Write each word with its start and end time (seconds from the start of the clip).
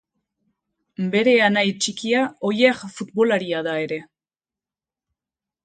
Bere 1.15 1.35
anai 1.47 1.65
txikia 1.83 2.23
Oier 2.51 2.81
futbolaria 2.97 3.63
da 3.71 3.79
ere. 3.85 4.03